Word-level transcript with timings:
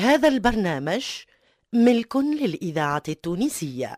هذا 0.00 0.28
البرنامج 0.28 1.04
ملك 1.72 2.16
للإذاعة 2.16 3.02
التونسية. 3.08 3.96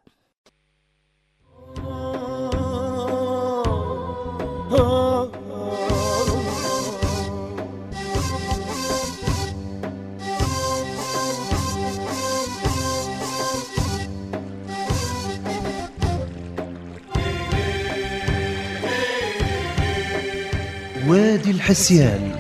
وادي 21.09 21.50
الحسيان. 21.50 22.31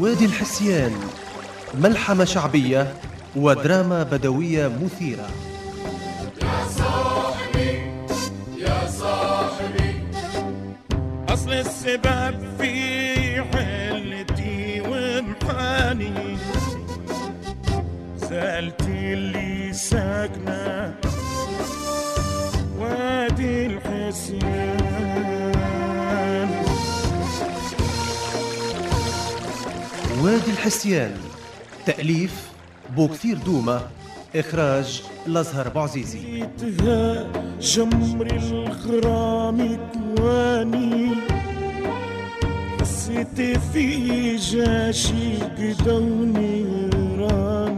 وادي 0.00 0.24
الحسيان 0.24 0.92
ملحمة 1.74 2.24
شعبية 2.24 2.94
ودراما 3.36 4.02
بدوية 4.02 4.68
مثيرة. 4.82 5.28
أصل 11.28 11.52
السبب 11.52 12.34
في 12.58 13.42
حلتي 13.42 13.79
ومحاني 16.00 16.36
زالتي 18.16 19.12
اللي 19.14 19.72
ساكنة 19.72 20.94
وادي 22.78 23.66
الحسيان 23.66 24.80
وادي 30.22 30.50
الحسيان 30.50 31.16
تأليف 31.86 32.50
بوكثير 32.96 33.36
دومة 33.36 33.80
إخراج 34.36 35.02
الأزهر 35.26 35.68
بوعزيزي 35.68 36.18
جيتها 36.18 37.26
جمر 37.60 38.26
الغرام 38.26 39.78
تواني. 39.92 41.09
حسيت 43.10 43.58
في 43.72 44.36
جاشي 44.36 45.36
قدا 45.36 45.94
ونيران 45.94 47.76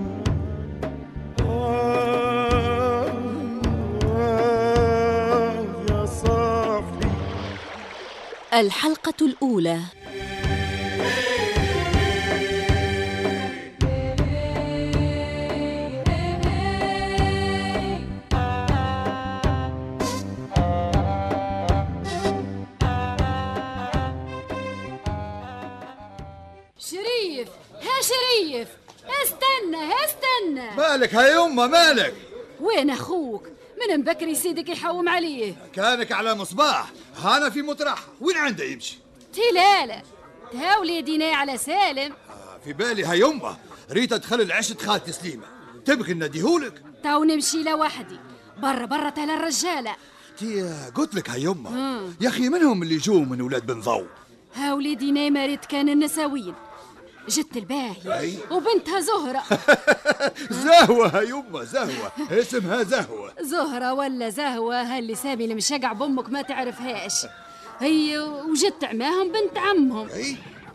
آه 1.40 3.06
آه 4.04 5.64
يا 5.90 6.06
صاحبي 6.06 7.06
الحلقة 8.52 9.14
الأولى. 9.26 9.78
مالك 31.12 31.24
هاي 31.24 31.36
يمه 31.36 31.66
مالك؟ 31.66 32.14
وين 32.60 32.90
أخوك؟ 32.90 33.48
من 33.88 34.02
بكري 34.02 34.34
سيدك 34.34 34.68
يحوم 34.68 35.08
عليه؟ 35.08 35.54
كانك 35.72 36.12
على 36.12 36.34
مصباح 36.34 36.92
هانا 37.16 37.50
في 37.50 37.62
مطرح 37.62 37.98
وين 38.20 38.36
عنده 38.36 38.64
يمشي؟ 38.64 38.98
تلالة 39.32 40.02
تهاولي 40.52 41.02
ديناي 41.02 41.34
على 41.34 41.56
سالم. 41.56 42.12
في 42.64 42.72
بالي 42.72 43.04
هاي 43.04 43.20
يمه. 43.20 43.56
ريتا 43.90 44.16
تخلي 44.16 44.52
عشت 44.52 44.82
خالتي 44.82 45.12
سليمه 45.12 45.44
تبغي 45.84 46.14
نديهولك 46.14 46.82
تو 47.04 47.24
نمشي 47.24 47.62
لوحدي 47.62 48.18
برا 48.62 48.86
برا 48.86 49.10
تلا 49.10 49.34
الرجالة. 49.34 49.96
تي 50.38 50.74
قلت 50.94 51.14
لك 51.14 51.30
هاي 51.30 51.42
يمه. 51.42 52.02
يا 52.20 52.28
أخي 52.28 52.48
منهم 52.48 52.82
اللي 52.82 52.96
جو 52.96 53.18
من 53.18 53.40
ولاد 53.40 53.66
بن 53.66 53.80
ضو؟ 53.80 54.04
ها 54.54 54.74
وليدي 54.74 55.12
نايمرت 55.12 55.64
كان 55.64 55.88
النساوين 55.88 56.54
جت 57.28 57.56
الباهي. 57.56 58.36
وبنتها 58.50 59.00
زهرة. 59.00 59.42
زهوة 60.64 61.18
هاي 61.18 61.28
يمه 61.28 61.64
زهوة. 61.64 62.12
اسمها 62.30 62.82
زهوة. 62.82 63.32
زهرة 63.40 63.92
ولا 63.92 64.28
زهوة؟ 64.28 64.82
هاللي 64.82 65.14
سامي 65.14 65.44
المشقع 65.44 65.92
بأمك 65.92 66.30
ما 66.30 66.42
تعرفهاش. 66.42 67.26
هي 67.80 68.18
وجت 68.18 68.84
عماهم 68.84 69.32
بنت 69.32 69.58
عمهم. 69.58 70.08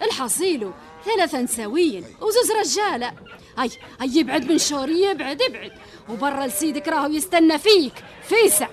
الحصيلو 0.01 0.71
ثلاثة 1.05 1.41
نساوين 1.41 2.05
وزوز 2.21 2.51
رجالة. 2.51 3.13
هاي 3.57 3.69
هاي 4.01 4.09
يبعد 4.15 4.51
من 4.51 4.57
شوري 4.57 5.01
يبعد 5.01 5.41
يبعد. 5.41 5.71
وبرا 6.09 6.47
لسيدك 6.47 6.87
راهو 6.87 7.11
يستنى 7.11 7.59
فيك. 7.59 7.93
فيسع. 8.29 8.67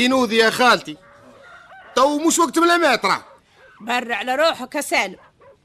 تينوذي 0.00 0.36
يا 0.36 0.50
خالتي. 0.50 0.96
تو 1.96 2.18
مش 2.18 2.38
وقت 2.38 2.58
من 2.58 2.70
الماترة 2.70 3.24
برع 3.80 4.16
على 4.16 4.34
روحك 4.34 4.74
يا 4.74 4.80
سالم. 4.80 5.16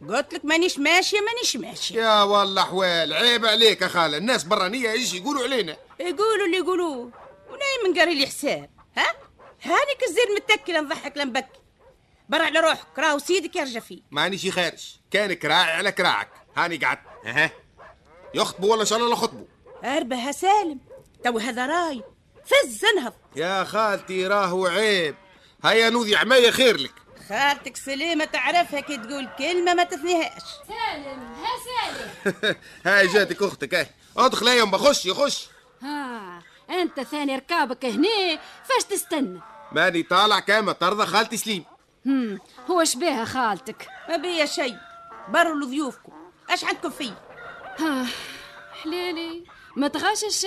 قلت 0.09 0.33
لك 0.33 0.45
مانيش 0.45 0.79
ماشية 0.79 1.17
مانيش 1.21 1.55
ماشية. 1.57 1.95
يا 2.01 2.23
والله 2.23 2.63
حوال 2.63 3.13
عيب 3.13 3.45
عليك 3.45 3.81
يا 3.81 3.87
خالة. 3.87 4.17
الناس 4.17 4.43
برانية 4.43 4.89
يجي 4.89 5.17
يقولوا 5.17 5.43
علينا. 5.43 5.77
يقولوا 5.99 6.45
اللي 6.45 6.57
يقولوه. 6.57 7.11
ونايم 7.49 7.81
من 7.87 7.99
قاري 7.99 8.15
لي 8.15 8.27
حساب. 8.27 8.69
ها؟ 8.97 9.05
هانيك 9.63 10.03
الزين 10.07 10.35
متكله 10.35 10.81
نضحك 10.81 11.17
لنبكي 11.17 11.59
برع 12.29 12.45
على 12.45 12.59
روحك 12.59 12.99
راهو 12.99 13.19
سيدك 13.19 13.55
يرجع 13.55 13.79
فيه. 13.79 14.01
مانيش 14.11 14.49
خارج 14.49 14.95
كان 15.11 15.33
كراعي 15.33 15.71
على 15.71 15.91
كراعك. 15.91 16.29
هاني 16.57 16.77
قعدت 16.77 17.01
أها. 17.25 17.51
يخطبوا 18.33 18.71
ولا 18.71 18.83
شاء 18.83 18.99
الله 18.99 19.15
خطبوا. 19.15 19.45
أربه 19.83 20.27
يا 20.27 20.31
سالم. 20.31 20.79
تو 21.23 21.37
هذا 21.37 21.65
راي. 21.65 22.03
فز 22.45 22.85
انهض 22.85 23.13
يا 23.35 23.63
خالتي 23.63 24.27
راهو 24.27 24.65
عيب. 24.67 25.15
هيا 25.65 25.89
نوذي 25.89 26.15
عماية 26.15 26.51
خير 26.51 26.77
لك. 26.77 26.93
خالتك 27.29 27.77
سليمة 27.77 28.25
تعرفها 28.25 28.79
كي 28.79 28.97
تقول 28.97 29.29
كلمة 29.37 29.73
ما 29.73 29.83
تثنيهاش. 29.83 30.41
سالم 30.67 31.33
ها 31.33 31.51
سالم. 31.65 32.55
هاي 32.85 33.07
جاتك 33.07 33.41
أختك 33.43 33.73
اهي 33.73 33.87
أدخل 34.17 34.47
يا 34.47 34.53
يما 34.53 34.77
خش 34.77 35.09
خش. 35.09 35.47
ها 35.81 36.39
أنت 36.69 36.99
ثاني 37.01 37.35
ركابك 37.35 37.85
هنا 37.85 38.39
فاش 38.63 38.83
تستنى؟ 38.89 39.39
ماني 39.71 40.03
طالع 40.03 40.39
كما 40.39 40.71
ترضى 40.71 41.05
خالتي 41.05 41.37
سليم. 41.37 41.65
هم 42.05 42.39
هو 42.71 42.83
شبيها 42.83 43.25
خالتك؟ 43.25 43.87
ما 44.09 44.17
بيا 44.17 44.45
شيء 44.45 44.77
بروا 45.29 45.55
لضيوفكم 45.55 46.11
اش 46.49 46.63
عندكم 46.63 46.89
فيه 46.89 47.13
ها 47.79 48.05
حليلي 48.83 49.43
ما 49.75 49.87
تغشش 49.87 50.45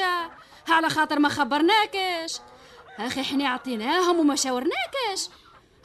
على 0.75 0.89
خاطر 0.89 1.19
ما 1.19 1.29
خبرناكش. 1.29 2.41
أخي 2.99 3.21
إحنا 3.21 3.49
عطيناهم 3.49 4.19
وما 4.19 4.37
شاورناكش. 4.37 5.29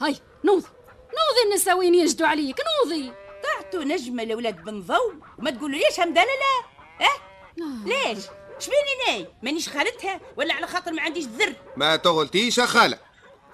هاي 0.02 0.16
نوضي. 0.44 0.66
نوضي 1.06 1.50
النساوين 1.50 1.94
يجدوا 1.94 2.26
عليك 2.26 2.56
نوضي. 2.84 3.12
طعتوا 3.44 3.84
نجمة 3.84 4.24
لولاد 4.24 4.64
بن 4.64 4.80
ضو 4.80 5.12
وما 5.38 5.50
تقولوا 5.50 5.78
ليش 5.78 6.00
همدانه 6.00 6.26
لا؟ 6.26 7.06
آه. 7.06 7.86
ليش؟ 7.86 8.24
شبيني 8.58 8.94
ناي 9.08 9.26
مانيش 9.42 9.68
خالتها 9.68 10.20
ولا 10.36 10.54
على 10.54 10.66
خاطر 10.66 10.92
ما 10.92 11.02
عنديش 11.02 11.24
ذر 11.24 11.54
ما 11.76 11.96
تغلطيش 11.96 12.58
يا 12.58 12.66
خالة. 12.66 12.98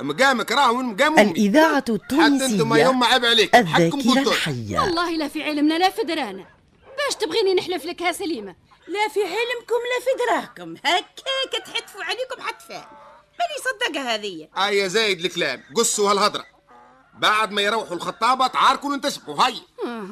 مقامك 0.00 0.52
راهو 0.52 0.74
من 0.74 0.84
مقام 0.84 1.18
أمي. 1.18 1.30
الإذاعة 1.30 1.76
حتى 1.76 1.92
أنتم 1.92 2.76
يا 2.76 2.90
التونسية 2.90 3.04
عيب 3.04 3.24
عليك. 3.24 3.56
حقكم 3.56 3.98
الذاكرة 3.98 4.18
قلتوا 4.18 4.32
الحية. 4.32 4.80
والله 4.80 5.10
لا 5.10 5.28
في 5.28 5.42
علمنا 5.42 5.78
لا 5.78 5.90
في 5.90 6.02
درانا. 6.02 6.46
باش 6.98 7.14
تبغيني 7.14 7.54
نحلف 7.54 7.84
لك 7.84 8.02
ها 8.02 8.12
سليمة 8.12 8.56
لا 8.90 9.08
في 9.08 9.20
حلمكم 9.20 9.80
لا 9.90 10.00
في 10.04 10.10
دراكم 10.26 10.74
هكاك 10.76 11.66
تحتفوا 11.66 12.04
عليكم 12.04 12.42
حتفان 12.42 12.84
ماني 13.40 13.56
صدقها 13.64 14.14
هذه؟ 14.14 14.48
آية 14.58 14.86
زايد 14.86 15.24
الكلام. 15.24 15.62
قصوا 15.76 16.10
هالهضرة. 16.10 16.44
بعد 17.14 17.52
ما 17.52 17.62
يروحوا 17.62 17.96
الخطابة 17.96 18.46
تعاركوا 18.46 18.90
وانتسبوا 18.90 19.44
هاي. 19.44 19.54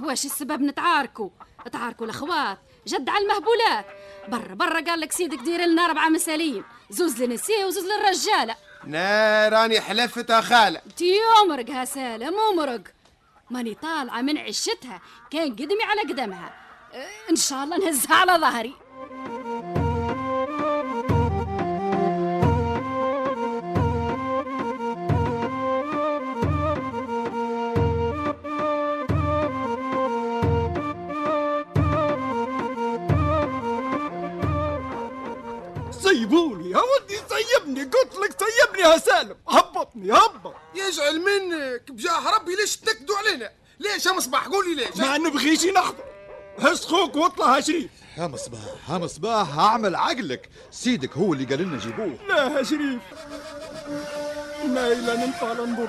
واش 0.03 0.25
السبب 0.25 0.61
نتعاركوا؟ 0.61 1.31
تعاركوا 1.73 2.07
الأخوات. 2.07 2.59
جد 2.87 3.09
على 3.09 3.25
المهبولات. 3.25 3.87
برا 4.29 4.55
برا 4.55 4.81
قال 4.81 5.01
لك 5.01 5.13
سيدك 5.13 5.39
دير 5.39 5.61
لنا 5.61 5.85
اربعه 5.85 6.09
مسالين 6.09 6.65
زوز 6.91 7.23
للنساء 7.23 7.67
وزوز 7.67 7.85
للرجالة. 7.85 8.57
نا 8.85 9.49
راني 9.49 9.81
حلفت 9.81 10.31
يا 10.31 10.41
خالة 10.41 10.81
تي 10.97 11.19
امرق 11.43 11.71
ها 11.71 11.85
سالم 11.85 12.35
امرق 12.39 12.81
ماني 13.51 13.75
طالعة 13.75 14.23
من 14.23 14.39
عشتها. 14.39 15.03
كان 15.31 15.53
قدمي 15.53 15.83
على 15.83 16.01
قدمها. 16.01 16.68
إن 17.31 17.37
شاء 17.37 17.64
الله 17.64 17.76
نهزها 17.76 18.14
على 18.14 18.32
ظهري. 18.32 18.75
سيبوني 35.91 36.70
يا 36.70 36.79
ودي 36.79 37.17
سيبني 37.29 37.82
قلت 37.82 38.14
لك 38.17 38.37
سيبني 38.41 38.82
يا 38.82 38.99
سالم. 38.99 39.37
هبطني 39.49 40.12
هبط. 40.12 40.55
يجعل 40.75 41.20
منك 41.20 41.91
بجاه 41.93 42.31
ربي 42.37 42.55
ليش 42.55 42.76
تنكدوا 42.76 43.17
علينا؟ 43.17 43.52
ليش 43.79 44.06
يا 44.06 44.12
مصباح؟ 44.12 44.49
قولي 44.49 44.75
ليش. 44.75 44.96
ما 44.96 45.19
نبغيش 45.19 45.64
نحضر. 45.64 46.07
هز 46.60 46.84
خوك 46.84 47.16
واطلع 47.16 47.56
يا 47.56 47.60
شريف 47.60 47.90
يا 48.19 48.26
مصباح 48.26 48.60
يا 48.90 48.99
مصباح 48.99 49.58
اعمل 49.58 49.96
عقلك. 49.96 50.49
سيدك 50.70 51.16
هو 51.16 51.32
اللي 51.32 51.44
قال 51.44 51.62
لنا 51.62 51.78
جيبوه. 51.78 52.19
لا 52.28 52.58
يا 52.58 52.62
شريف. 52.62 53.00
نايلة 54.69 55.26
ننفع 55.26 55.52
ننظر 55.52 55.88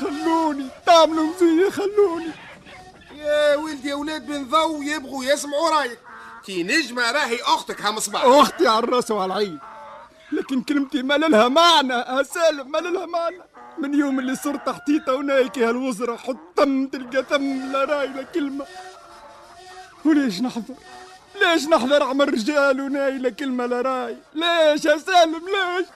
خلوني. 0.00 0.66
تعملوا 0.86 1.32
زي 1.40 1.70
خلوني. 1.70 2.30
يا 3.16 3.56
ولدي 3.56 3.88
يا 3.88 3.94
ولاد 3.94 4.26
بن 4.26 4.48
ضو 4.48 4.82
يبغوا 4.82 5.24
يسمعوا 5.24 5.70
رايك. 5.70 5.98
كي 6.44 6.62
نجمة 6.62 7.10
راهي 7.10 7.42
أختك 7.42 7.82
ها 7.82 7.90
مصباح 7.90 8.24
أختي 8.24 8.68
على 8.68 8.84
الرأس 8.84 9.10
وعلى 9.10 9.32
العين. 9.32 9.58
لكن 10.32 10.62
كلمتي 10.62 11.02
ما 11.02 11.14
لها 11.14 11.48
معنى. 11.48 11.94
يا 11.94 12.22
سالم 12.22 12.70
ما 12.70 12.78
لها 12.78 13.06
معنى. 13.06 13.42
من 13.78 13.94
يوم 13.94 14.18
اللي 14.18 14.36
صرت 14.36 14.66
تحتيتا 14.66 15.12
ونايكي 15.12 15.64
هالوزرة 15.64 16.16
حطم 16.16 16.86
تلقى 16.86 17.24
ثم 17.30 17.72
لا 17.72 17.84
رأي 17.84 18.06
لا 18.06 18.22
كلمة. 18.22 18.66
وليش 20.04 20.40
نحضر؟ 20.40 20.74
ليش 21.40 21.64
نحضر 21.68 22.02
عمل 22.02 22.32
رجال 22.32 22.80
ونايلة 22.80 23.30
كلمة 23.30 23.66
لا 23.66 23.80
رأي؟ 23.80 24.16
ليش 24.34 24.84
يا 24.84 24.98
سالم 24.98 25.42
ليش؟ 25.46 25.86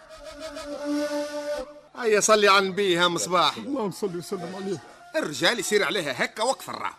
هيا 1.99 2.21
صلي 2.21 2.49
على 2.49 2.67
النبي 2.67 2.99
ها 2.99 3.09
مصباح. 3.09 3.57
اللهم 3.57 3.91
صل 3.91 4.17
وسلم 4.17 4.53
عليه. 4.57 4.79
الرجال 5.17 5.59
يصير 5.59 5.85
عليها 5.85 6.25
هكا 6.25 6.43
وقف 6.43 6.71
الراه 6.71 6.95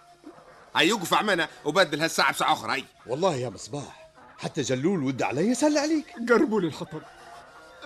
هاي 0.76 0.88
يوقف 0.88 1.14
عمنا 1.14 1.48
وبدل 1.66 2.02
هالساعة 2.02 2.34
بساعة 2.34 2.54
أخرى 2.54 2.74
هاي. 2.74 2.84
والله 3.08 3.36
يا 3.36 3.50
مصباح 3.50 4.10
حتى 4.38 4.62
جلول 4.62 5.04
ود 5.04 5.22
علي 5.22 5.48
يسلي 5.48 5.80
عليك. 5.80 6.06
قربوا 6.30 6.62
لي 6.62 6.68
الحطب 6.68 7.02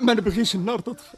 ما 0.02 0.14
نبغيش 0.14 0.56
النار 0.56 0.80
تطفى 0.80 1.18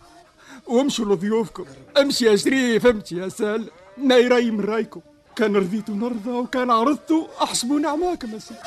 وامشوا 0.67 1.05
لضيوفكم. 1.05 1.65
امشي 1.97 2.25
يا 2.25 2.35
شريف 2.35 2.85
امشي 2.85 3.17
يا 3.17 3.29
سال 3.29 3.69
ناي 3.97 4.27
راي 4.27 4.51
من 4.51 4.65
رأيكم. 4.65 5.01
كان 5.35 5.55
رضيتوا 5.55 5.95
نرضى 5.95 6.29
وكان 6.29 6.71
عرضتوا 6.71 7.27
احسبوا 7.43 7.79
نعماكم 7.79 8.33
يا 8.33 8.39
سيدي 8.39 8.59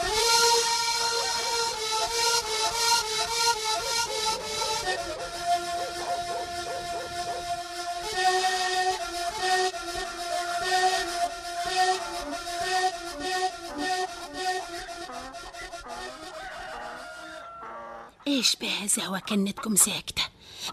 إيش 18.27 18.57
بها 18.57 18.87
زهوة 18.87 19.19
كنتكم 19.19 19.77
ساكتة 19.77 20.23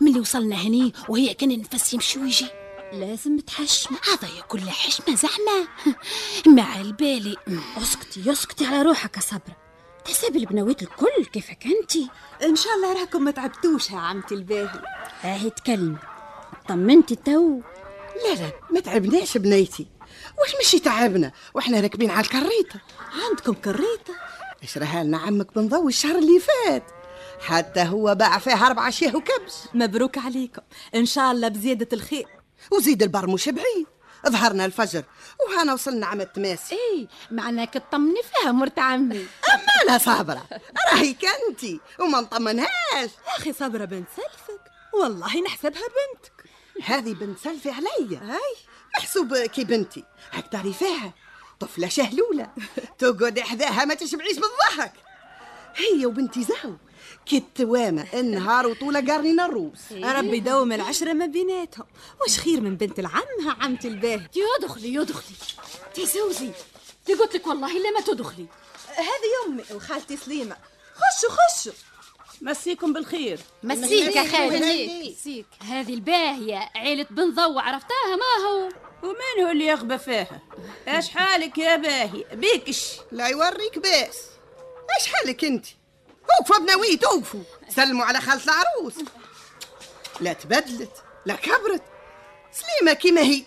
من 0.01 0.07
اللي 0.07 0.19
وصلنا 0.19 0.56
هني 0.56 0.94
وهي 1.10 1.34
كأن 1.34 1.62
نفس 1.74 1.94
يمشي 1.94 2.19
ويجي 2.19 2.48
لازم 2.94 3.40
تحشم. 3.40 3.95
هذا 3.95 4.34
يا 4.38 4.42
كل 4.42 4.69
حشمة 4.69 5.16
زحمة 5.16 5.68
مع 6.57 6.81
البالي. 6.81 7.36
أسكتي 7.78 8.31
أسكتي 8.31 8.66
على 8.66 8.81
روحك 8.81 9.16
يا 9.16 9.22
صبرا 9.22 9.56
تحسبي 10.06 10.40
البنويت 10.40 10.81
الكل 10.81 11.25
كيفك 11.34 11.66
انتي 11.66 12.10
إن 12.44 12.56
شاء 12.56 12.74
الله 12.75 13.00
راكم 13.01 13.22
ما 13.24 13.31
تعبتوش 13.31 13.90
يا 13.92 13.98
عمتي 13.98 14.36
الباهي. 14.36 14.81
هاي 15.22 15.50
تكلمي 15.50 15.98
طمنتي 16.69 17.16
تو. 17.16 17.60
لا 18.25 18.34
لا 18.42 18.51
ما 18.72 18.80
تعبناش 18.80 19.38
بنيتي. 19.38 19.88
واش 20.39 20.56
مشي 20.62 20.80
تعبنا؟ 20.80 21.31
وإحنا 21.54 21.80
راكبين 21.80 22.10
على 22.12 22.24
الكريطة. 22.25 22.80
عندكم 23.30 23.54
كريطة؟ 23.54 24.13
اشراها 24.63 25.04
لنا 25.04 25.18
عمك 25.18 25.54
بن 25.56 25.68
ضوي 25.68 25.88
الشهر 25.88 26.16
اللي 26.18 26.39
فات؟ 26.39 26.84
حتى 27.42 27.81
هو 27.84 28.16
باع 28.16 28.38
فيها 28.39 28.68
أربع 28.68 28.89
شيه 28.89 29.16
وكبش. 29.16 29.54
مبروك 29.74 30.18
عليكم. 30.18 30.62
إن 30.96 31.06
شاء 31.06 31.31
الله 31.31 31.48
بزيادة 31.48 31.88
الخير. 31.94 32.28
وزيد 32.71 33.04
البر 33.04 33.27
مش 33.27 33.50
بعيد. 33.50 33.88
ظهرنا 34.30 34.65
الفجر 34.65 35.04
وهنا 35.48 35.74
وصلنا 35.74 36.06
عم 36.06 36.21
التماسي 36.21 36.75
إيه 36.75 37.07
معناك 37.31 37.74
تطمني 37.74 38.21
فيها 38.24 38.51
مرت 38.51 38.80
عمي. 38.80 39.27
أما 39.54 39.92
لا 39.92 39.98
صابرة 39.98 40.48
راهي 40.92 41.13
كنتي 41.13 41.80
وما 42.00 42.21
نطمنهاش. 42.21 43.10
أخي 43.38 43.54
صبرة 43.54 43.86
بنت 43.86 44.07
سلفك 44.15 44.62
والله 44.94 45.42
نحسبها 45.42 45.81
بنتك. 45.81 46.50
هذه 46.83 47.13
بنت 47.13 47.39
سلفي 47.39 47.69
عليا 47.69 48.19
هاي. 48.24 48.56
محسوب 48.98 49.38
كي 49.38 49.63
بنتي 49.63 50.04
هاك 50.31 50.48
تعرفيها 50.48 51.13
طفلة 51.60 51.88
شهلولة. 51.88 52.50
تقعد 52.98 53.39
حذاها 53.39 53.86
ما 53.86 53.94
تشبعيش 53.94 54.38
بالضحك. 54.38 54.94
هي 55.75 56.06
وبنتي 56.06 56.44
زهو 56.44 56.74
كي 57.26 57.38
التوامة 57.38 58.06
النهار 58.14 58.68
وطولة 58.68 59.00
قرنين 59.00 59.40
الروس. 59.40 59.92
ربي 59.92 60.38
يدوم 60.38 60.72
العشرة 60.72 61.14
ما 61.14 61.26
بيناتهم. 61.26 61.86
وش 62.26 62.40
خير 62.40 62.62
من 62.62 62.76
بنت 62.76 63.00
العم 63.00 63.62
عمتي 63.62 63.88
الباهي 63.88 64.30
يا 64.36 64.68
دخلي 64.68 64.94
يا 64.94 65.04
دخلي. 65.04 65.36
تي 65.94 66.06
زوزي 66.06 66.52
تي 67.06 67.14
قلت 67.14 67.36
لك 67.36 67.48
والله 67.48 67.78
إلا 67.78 67.92
ما 67.92 68.02
تدخلي. 68.02 68.46
هذه 68.88 69.48
أمي 69.48 69.64
وخالتي 69.76 70.18
سليمة. 70.18 70.56
خشوا 70.96 71.30
خشوا. 71.30 71.74
مسيكم 72.42 72.94
بالخير. 72.94 73.40
مسيك 73.64 74.16
يا 74.16 74.24
خالد 74.24 74.64
مسيك. 75.12 75.46
هذه 75.62 75.94
الباهية 75.94 76.72
عيلة 76.76 77.08
بن 77.10 77.36
ضو 77.36 77.60
عرفتاها 77.60 78.16
ما 78.16 78.48
هو؟ 78.48 78.70
ومين 79.04 79.46
هو 79.46 79.52
اللي 79.52 79.66
يغبى 79.66 79.98
فيها؟ 79.98 80.42
إيش 80.88 81.10
حالك 81.10 81.58
يا 81.58 81.76
باهي؟ 81.76 82.26
بيكش. 82.34 82.92
لا 83.12 83.27
يوريك 83.27 83.80
باس 83.80 84.18
إيش 85.00 85.08
حالك 85.13 85.46
أنت؟ 85.46 85.66
وقفوا 86.30 86.65
بنويت 86.65 87.06
وقفوا 87.06 87.44
سلموا 87.70 88.06
على 88.06 88.22
خالة 88.22 88.42
العروس. 88.44 88.94
لا 90.22 90.34
تبدلت 90.34 91.03
لا 91.25 91.36
كبرت. 91.36 91.84
سليمة 92.51 92.94
كيما 92.94 93.22
هي. 93.22 93.44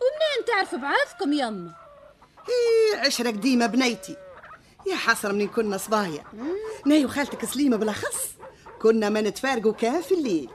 ومنين 0.00 0.44
تعرف 0.46 0.74
بعضكم 0.74 1.32
يما 1.32 1.74
إيه 2.48 2.98
عشرة 2.98 3.28
قديمة 3.28 3.66
بنيتي. 3.66 4.16
يا 4.86 4.96
حسرة 4.96 5.32
منين 5.32 5.48
كنا 5.48 5.76
صبايا. 5.78 6.24
ناي 6.86 7.04
وخالتك 7.04 7.44
سليمة 7.44 7.76
بالأخص. 7.76 8.28
كنا 8.82 9.08
ما 9.08 9.20
نتفارقوا 9.20 9.72
كان 9.72 10.02
في 10.02 10.14
الليل. 10.14 10.50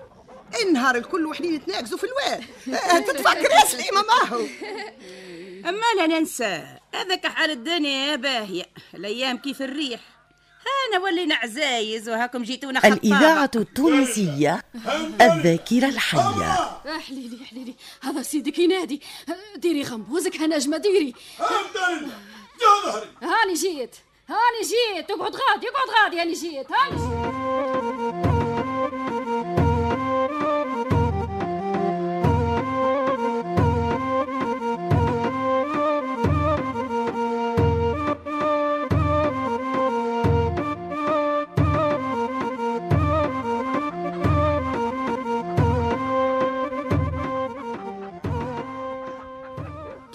النهار 0.61 0.95
الكل 0.95 1.25
وحدين 1.25 1.55
نتناقزوا 1.55 1.97
في 1.97 2.03
الواد. 2.03 2.43
آه، 2.75 2.99
تتفكر 2.99 3.51
يا 3.51 3.65
سليمة 3.65 4.01
ما 4.01 4.29
هو؟ 4.29 4.45
أما 5.69 5.93
لا 5.97 6.07
ننسى 6.07 6.77
هذاك 6.93 7.27
حال 7.27 7.51
الدنيا 7.51 8.11
يا 8.11 8.15
باهية. 8.15 8.65
الأيام 8.93 9.37
كيف 9.37 9.61
الريح. 9.61 9.99
أنا 10.89 11.03
ولينا 11.03 11.35
عزايز 11.35 12.09
وهاكم 12.09 12.43
جيتونا 12.43 12.79
خطابة. 12.79 12.95
الإذاعة 12.95 13.51
التونسية 13.55 14.63
الذاكرة 15.21 15.89
الحية. 15.89 16.53
احليلي 16.97 17.43
احليلي 17.43 17.75
هذا 18.01 18.21
سيدك 18.21 18.59
ينادي. 18.59 19.01
ديري 19.55 19.83
غمبوزك 19.83 20.35
ها 20.35 20.47
نجمة 20.47 20.77
ديري. 20.77 21.13
هاني 23.21 23.53
جيت. 23.53 23.95
هاني 24.29 24.61
جيت. 24.63 25.11
اقعد 25.11 25.35
غادي 25.35 25.67
اقعد 25.69 26.03
غادي 26.03 26.21
هاني 26.21 26.33
جيت. 26.33 26.67
هاني 26.71 27.80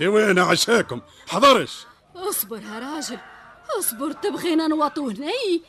وين 0.09 0.39
عشاكم؟ 0.39 1.01
حضرش. 1.29 1.87
اصبر 2.17 2.63
يا 2.63 2.79
راجل. 2.79 3.19
اصبر 3.79 4.13
تبغينا 4.13 4.67
نوطوه 4.67 5.13
ني 5.13 5.63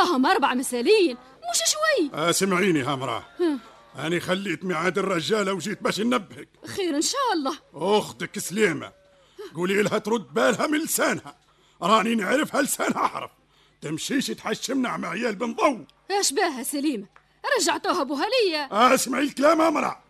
راهم 0.00 0.26
أربع 0.26 0.54
مسالين 0.54 1.16
مش 1.50 1.58
شوي. 1.72 2.10
آه 2.14 2.30
سمعيني 2.30 2.82
ها. 2.82 2.96
مراه 2.96 3.24
أنا 3.98 4.20
خليت 4.20 4.64
ميعاد 4.64 4.98
الرجالة 4.98 5.52
وجيت 5.52 5.82
باش 5.82 6.00
ننبهك. 6.00 6.48
خير 6.66 6.96
إن 6.96 7.02
شاء 7.02 7.32
الله. 7.34 7.58
أختك 7.74 8.38
سليمة. 8.38 8.92
قولي 9.54 9.82
لها 9.82 9.98
ترد 9.98 10.34
بالها 10.34 10.66
من 10.66 10.78
لسانها. 10.78 11.36
راني 11.82 12.14
نعرفها 12.14 12.62
لسانها 12.62 13.04
أحرف 13.04 13.30
تمشيش 13.80 14.26
تحشمنا 14.26 14.96
مع 14.96 15.08
عيال 15.08 15.34
بن 15.34 15.54
ضو. 15.54 15.84
إيش 16.10 16.32
باها 16.32 16.62
سليمة؟ 16.62 17.06
رجعتوها 17.60 18.00
ابوها 18.02 18.26
ليا 18.26 18.94
اسمعي 18.94 19.22
الكلام 19.24 19.60
امرأة 19.60 20.02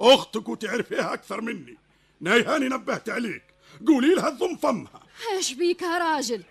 أختك 0.00 0.48
وتعرفيها 0.48 1.14
أكثر 1.14 1.40
مني. 1.40 1.78
نايهاني 2.22 2.68
نبهت 2.68 3.08
عليك. 3.08 3.42
قولي 3.86 4.14
لها 4.14 4.30
تضم 4.30 4.56
فمها. 4.56 5.02
إيش 5.32 5.52
بيك 5.52 5.82
يا 5.82 5.98
راجل؟ 5.98 6.42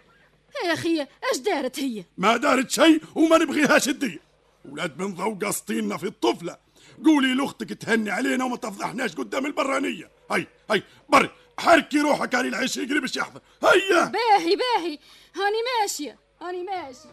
يا 0.65 0.73
أخي 0.73 0.99
إيش 0.99 1.37
دارت 1.37 1.79
هي؟ 1.79 2.05
ما 2.17 2.37
دارت 2.37 2.69
شيء 2.71 3.01
وما 3.15 3.37
نبغيهاش 3.37 3.85
تدير. 3.85 4.19
ولاد 4.65 4.97
بن 4.97 5.13
ضو 5.13 5.45
قاسطيننا 5.45 5.97
في 5.97 6.05
الطفلة. 6.05 6.57
قولي 7.05 7.33
لأختك 7.33 7.73
تهني 7.73 8.11
علينا 8.11 8.45
وما 8.45 8.57
تفضحناش 8.57 9.15
قدام 9.15 9.45
البرانية. 9.45 10.11
هاي 10.31 10.47
هاي 10.71 10.83
بري 11.09 11.29
حركي 11.59 11.99
روحك 11.99 12.35
علي 12.35 12.47
العيش 12.47 12.77
يقلب 12.77 13.01
باش 13.01 13.15
يحضر 13.15 13.41
هيا! 13.63 14.05
باهي 14.05 14.55
باهي. 14.55 14.99
هاني 15.35 15.57
ماشية 15.81 16.19
هاني 16.41 16.63
ماشية. 16.63 17.09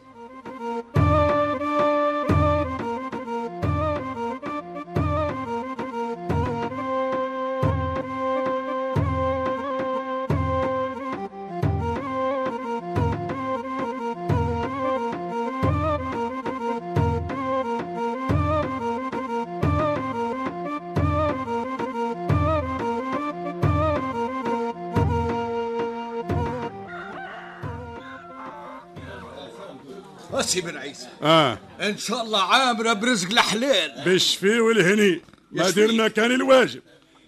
بس 30.61 30.71
بن 30.71 30.77
عيسى. 30.77 31.09
آه. 31.23 31.59
إن 31.81 31.99
شاء 31.99 32.23
الله 32.23 32.43
عامره 32.43 32.93
برزق 32.93 33.31
الحلال 33.31 34.05
بالشفي 34.05 34.61
والهني. 34.61 35.21
ما. 35.53 35.71
درنا 35.71 36.09
كان 36.09 36.33
الواجب. 36.33 36.83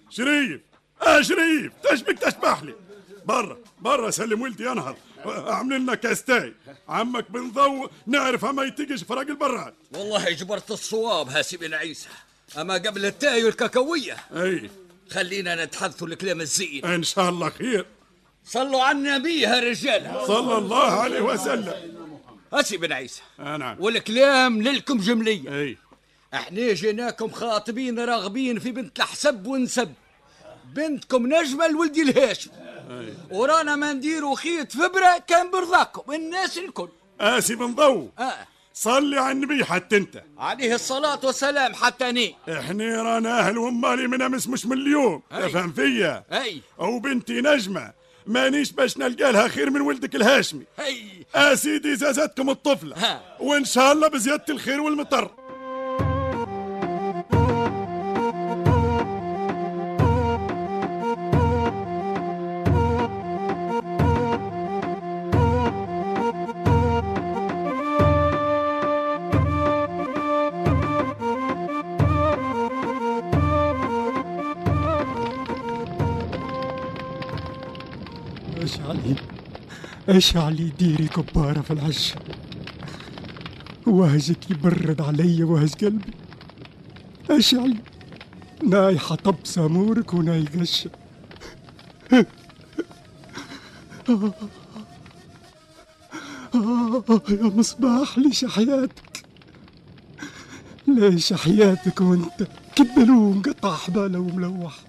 شريف. 0.09 0.61
آه 1.01 1.21
شريف. 1.21 1.71
تشبك 1.83 2.19
تشبح 2.19 2.63
لي. 2.63 2.73
برا 3.25 3.57
برا 3.81 4.11
سلم 4.11 4.41
ولدي 4.41 4.71
أنهض. 4.71 4.95
أعمل 5.25 5.81
لنا 5.81 5.95
كاستاي. 5.95 6.53
عمك 6.89 7.31
بن 7.31 7.51
ضو 7.51 7.89
نعرفها 8.07 8.51
ما 8.51 8.63
يتقش 8.63 9.03
فرق 9.03 9.19
البراد. 9.29 9.73
والله 9.93 10.29
جبرت 10.29 10.71
الصواب 10.71 11.29
هاسي 11.29 11.57
بن 11.57 11.73
عيسى. 11.73 12.09
أما 12.57 12.73
قبل 12.73 13.05
التاي 13.05 13.43
والكاكاوية. 13.43 14.17
أي. 14.35 14.69
خلينا 15.11 15.65
نتحدثوا 15.65 16.07
الكلام 16.07 16.41
الزين. 16.41 16.85
إن 16.85 17.03
شاء 17.03 17.29
الله 17.29 17.49
خير. 17.49 17.85
صلوا 18.45 18.83
على 18.83 18.97
النبي 18.97 19.41
يا 19.41 19.59
رجال. 19.59 20.27
صلى 20.27 20.57
الله 20.57 20.91
عليه 21.01 21.21
وسلم. 21.21 22.00
هاسي 22.53 22.77
بن 22.77 22.91
عيسى. 22.91 23.21
آه 23.39 23.57
نعم. 23.57 23.75
والكلام 23.79 24.61
للكم 24.61 24.97
جمليا. 24.97 25.59
أي. 25.61 25.77
إحنا 26.33 26.73
جيناكم 26.73 27.31
خاطبين 27.31 27.99
راغبين 27.99 28.59
في 28.59 28.71
بنت 28.71 28.99
الحسب 28.99 29.47
ونسب. 29.47 29.93
بنتكم 30.75 31.27
نجمة 31.27 31.67
لولدي 31.67 32.01
الهاشم. 32.01 32.51
ورانا 33.31 33.75
ما 33.75 33.93
نديروا 33.93 34.35
خيط 34.35 34.71
فبرة 34.71 35.23
كان 35.27 35.51
برضاكم. 35.51 36.13
الناس 36.13 36.57
الكل. 36.57 36.89
آسي 37.19 37.55
بن 37.55 37.75
ضو. 37.75 38.09
آه. 38.19 38.47
صلي 38.73 39.19
على 39.19 39.31
النبي 39.31 39.65
حتى 39.65 39.97
أنت. 39.97 40.23
عليه 40.37 40.75
الصلاة 40.75 41.19
والسلام 41.23 41.73
حتى 41.73 42.09
أني. 42.09 42.35
إحنا 42.49 43.03
رانا 43.03 43.39
أهل 43.39 43.57
ومالي 43.57 44.07
من 44.07 44.21
أمس 44.21 44.47
مش 44.47 44.65
من 44.65 44.77
اليوم. 44.77 45.21
تفهم 45.29 45.71
فيا. 45.71 46.23
هي 46.31 46.61
أو 46.79 46.99
بنتي 46.99 47.41
نجمة. 47.41 47.93
مانيش 48.25 48.71
باش 48.71 48.97
نلقى 48.97 49.31
لها 49.31 49.47
خير 49.47 49.69
من 49.69 49.81
ولدك 49.81 50.15
الهاشمي. 50.15 50.63
هي 50.79 50.95
آه 51.35 51.55
سيدي 51.55 51.95
زازتكم 51.95 52.49
الطفلة. 52.49 52.95
ها. 52.97 53.21
وإن 53.39 53.65
شاء 53.65 53.91
الله 53.91 54.07
بزيادة 54.07 54.45
الخير 54.49 54.81
والمطر. 54.81 55.31
إيش 80.11 80.37
علي 80.37 80.71
ديري 80.79 81.07
كبارة 81.07 81.61
في 81.61 81.71
العش. 81.73 82.13
وهجك 83.87 84.51
يبرد 84.51 85.01
علي 85.01 85.43
وهج 85.43 85.73
قلبي. 85.85 86.13
إيش 87.31 87.55
علي 87.55 87.77
نايحة 88.63 89.15
طب 89.15 89.35
سامورك 89.43 90.13
وناي 90.13 90.45
قشة 90.45 90.89
آه 92.13 92.25
يا 97.29 97.43
مصباح 97.43 98.17
ليش 98.17 98.45
حياتك؟ 98.45 99.25
ليش 100.87 101.33
حياتك 101.33 102.01
وانت 102.01 102.47
كبلون 102.75 103.41
قطع 103.41 103.75
حبالة 103.75 104.19
وملوح؟ 104.19 104.79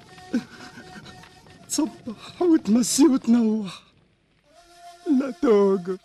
تصبح 1.68 2.42
وتمسي 2.42 3.06
وتنوح. 3.06 3.82
لا 5.22 5.30
توقف 5.30 6.00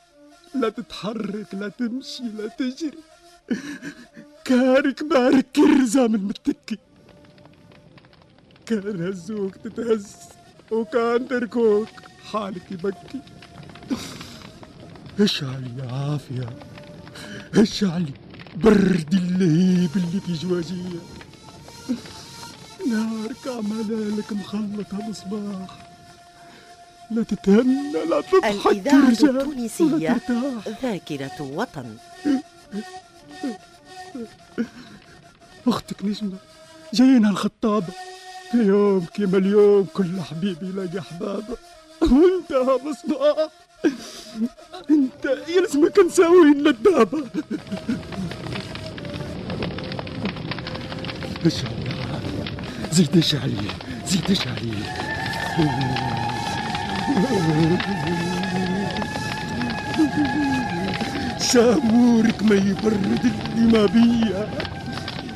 لا 0.56 0.70
تتحرك 0.70 1.48
لا 1.54 1.68
تمشي 1.68 2.24
لا 2.24 2.48
تجري. 2.48 2.98
كارك 4.46 5.04
بارك 5.04 5.46
كرزة 5.56 6.08
من 6.08 6.24
متكي. 6.24 6.78
كان 8.66 9.08
هزوك 9.08 9.56
تتهز 9.56 10.16
وكان 10.72 11.28
تركوك 11.28 11.88
حالك 12.32 12.72
يبكي. 12.72 13.22
اشعلي 15.20 15.72
يا 15.78 15.92
عافية 15.92 16.50
اشعلي 17.56 18.14
برد 18.56 19.14
اللهيب 19.14 19.90
اللي 19.96 20.20
في 20.26 20.34
جواجية. 20.34 21.00
نارك 22.92 23.48
عملالك 23.48 24.34
مخلطة 24.34 25.10
مصباح. 25.10 25.87
لا 27.12 27.24
تتهنى 27.24 28.06
لا 28.10 28.22
تضحك 28.22 28.68
الإذاعة 28.68 29.10
التونسية. 29.10 30.18
ذاكرة 30.84 31.42
وطن. 31.42 31.96
أختك 35.68 36.06
نجمة 36.06 36.38
جاينا 36.94 37.30
الخطابة 37.30 37.94
في 38.52 38.58
يوم 38.58 39.06
كيما 39.14 39.38
اليوم 39.38 39.88
كل 39.94 40.22
حبيب 40.22 40.58
يلاقي 40.64 41.00
أحبابه. 41.00 41.58
وانت 42.02 42.52
يا 42.52 42.78
مصباح. 42.86 43.50
أنت 44.90 45.38
يلزمك 45.48 46.00
نساوي 46.00 46.52
الندابة 46.52 47.24
يا 51.46 51.94
عافية 52.14 52.92
زيد 52.92 53.18
اشعلي 53.18 53.68
زيد 54.08 54.32
اشعلي 54.32 54.74
سامورك 61.40 62.44
ما 62.44 62.56
يبرد 62.56 63.32
اللي 63.56 63.78
ما 63.78 63.86
بيا 63.86 64.50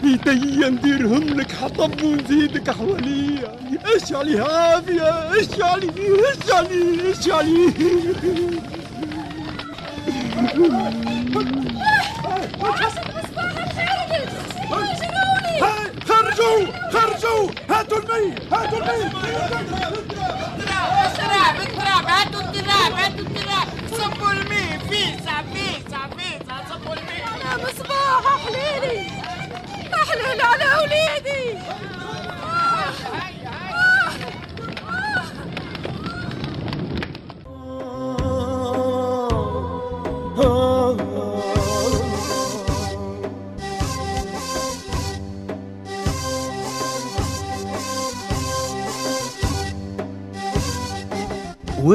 إيديا 0.04 0.70
نديرهم 0.70 1.24
لك 1.24 1.52
حطب 1.52 2.04
ونزيدك 2.04 2.72
حواليا. 2.72 3.56
أشعلي 3.96 4.40
عافية 4.40 5.10
أشعلي 5.40 5.92
أشعلي 6.32 7.12
أشعلي. 7.12 7.74
خرجوا 16.08 16.66
خرجوا. 16.92 17.50
هاتوا 17.70 17.98
المي 17.98 18.36
هاتوا 18.52 18.78
المي. 18.78 19.12
التراب 21.12 21.56
التراب 21.62 22.06
هاتوا 22.08 22.41
التراب 22.41 22.94
هاتوا 22.94 23.25
التراب 23.25 23.68
صبوا 23.91 24.32
المي 24.32 24.80
فيسع 24.89 25.41
فيسع 25.53 26.08
فيسع 26.18 26.58
صبوا 26.70 26.94
المي 26.94 27.20
يا 27.44 27.58
مصباح 27.58 28.24
أحليلي 28.36 28.71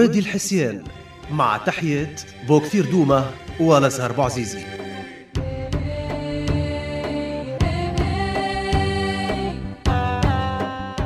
وادي 0.06 0.18
الحسيان 0.18 0.84
مع 1.30 1.56
تحية 1.56 2.16
بوكثير 2.48 2.90
دومة 2.90 3.30
ولزهر 3.60 4.12
بوعزيزي 4.12 4.58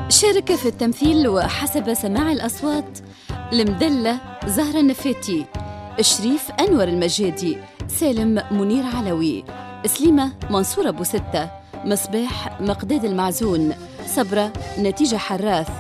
شارك 0.08 0.54
في 0.54 0.66
التمثيل 0.66 1.28
وحسب 1.28 1.94
سماع 1.94 2.32
الأصوات 2.32 2.98
المدلة 3.52 4.20
زهرة 4.46 4.80
النفاتي 4.80 5.46
شريف 6.00 6.50
أنور 6.50 6.84
المجادي 6.84 7.58
سالم 7.88 8.42
منير 8.50 8.84
علوي 8.84 9.44
سليمة 9.86 10.32
منصور 10.50 10.88
أبو 10.88 11.04
ستة 11.04 11.50
مصباح 11.84 12.60
مقداد 12.60 13.04
المعزون 13.04 13.74
صبرة 14.06 14.52
نتيجة 14.78 15.16
حراث 15.16 15.70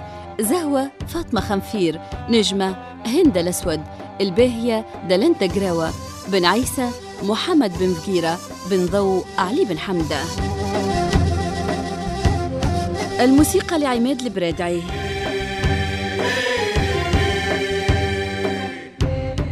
زهوة 0.40 0.90
فاطمة 1.08 1.40
خنفير 1.40 2.00
نجمة 2.28 2.89
هند 3.06 3.38
الأسود 3.38 3.80
الباهية 4.20 4.86
دلنتا 5.08 5.46
جراوة 5.46 5.90
بن 6.28 6.44
عيسى 6.44 6.90
محمد 7.22 7.78
بن 7.78 7.94
فقيرة 7.94 8.38
بن 8.70 8.86
ضو 8.86 9.22
علي 9.38 9.64
بن 9.64 9.78
حمدة. 9.78 10.22
الموسيقى 13.20 13.78
لعماد 13.78 14.20
البرادعي. 14.20 14.82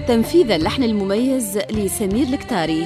تنفيذ 0.08 0.50
اللحن 0.50 0.82
المميز 0.82 1.58
لسمير 1.70 2.26
الكتاري. 2.26 2.84